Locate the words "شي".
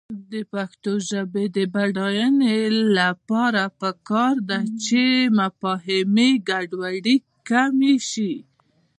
8.09-8.33